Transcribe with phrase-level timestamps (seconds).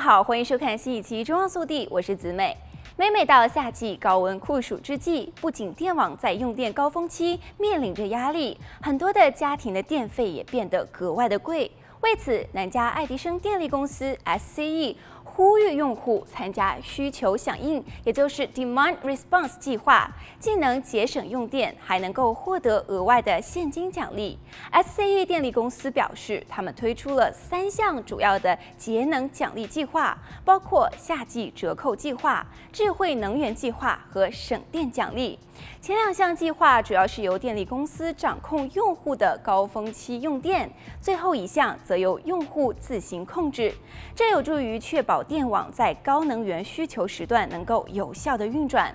[0.00, 2.56] 好，欢迎收看新一期《中央速递》，我是子美。
[2.96, 11.70] 每每到夏季高温酷暑之际，不仅电网在用电高峰期面临着压力，很多的家庭的电费也变得格外的贵。
[12.00, 14.96] 为此，南加爱迪生电力公司 SCE。
[15.32, 24.36] 呼吁用户参加需求响应，也就是 Demand Response 计划，既能节省用电，还能够获得额外的现金奖励。
[24.72, 35.38] SCE 电力公司表示，他们推出了三项主要的节能奖励计划，包括夏季折扣计划、智慧能源计划和省电奖励。
[35.82, 43.72] 前两项计划主要是由电力公司掌控用户的高峰期用电，最后一项则由用户自行控制，
[44.14, 48.94] 这有助于确保电网在高能源需求时段能够有效的运转。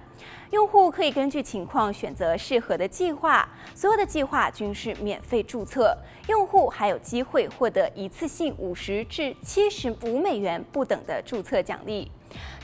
[0.52, 5.98] 用户可以根据情况选择适合的计划，所有的计划均是免费注册，
[6.30, 12.10] 用户还有机会获得一次性五十至七十五美元不等的注册奖励。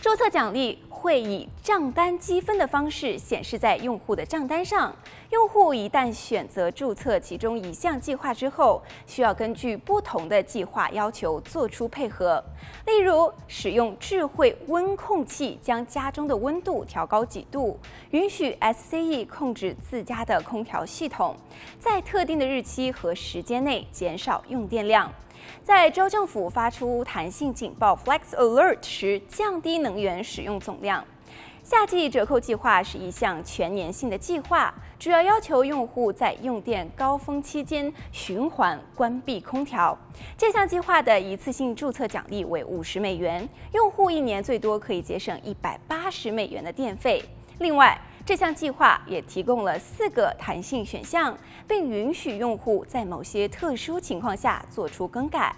[0.02, 4.96] 注册奖励会以账单积分的方式显示在用户的账单上。
[5.30, 12.44] 用户一旦选择注册其中一项计划之后，需要根据不同的计划要求做出配合。
[12.86, 21.36] 例如，使用智慧温控器将家中的温度调高几度，允许 SCE 控制自家的空调系统，
[21.80, 25.10] 在特定的日期和时间内减少用电量。
[25.64, 31.06] 在州政府发出弹性警报 （Flex Alert） 时，降低能源使用总量。
[31.64, 39.96] 夏季折扣计划是一项全年性的计划，主要要求用户在用电高峰期间循环关闭空调。
[40.36, 47.24] 这项计划的一次性注册奖励为五十美元，用户一年最多可以节省一百八十美元的电费。
[47.60, 51.36] 另外，这项计划也提供了四个弹性选项，
[51.68, 55.56] 并允许用户在某些特殊情况下做出更改。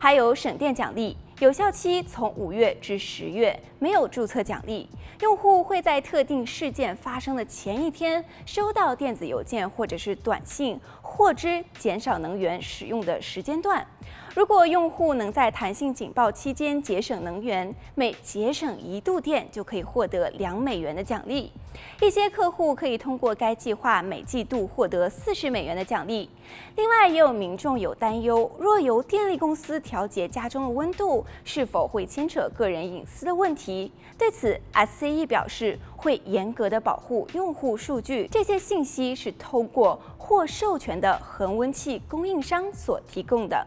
[0.00, 4.88] 还有省电奖励，有效期从五月至十月，没有注册奖励。
[5.20, 13.86] 用户会在特定事件发生的前一天收到电子邮件或者是短信，获知减少能源使用的时间段。
[14.34, 21.52] 如果用户能在弹性警报期间节省能源，每节省一度电就可以获得两美元的奖励。
[22.00, 26.28] 一些客户可以通过该计划每季度获得四十美元的奖励。
[26.76, 33.92] 另外，也有民众有担忧，若由电力公司调节家中的温度，是否会牵扯个人隐私的问题？
[34.18, 43.66] 对此，SCE 表示会严格的保护用户数据，这些信息是通过获授权的恒温器供应商所提供的。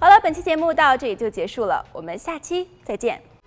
[0.00, 3.37] 好了，本期节目到这里就结束了，我们下期再见。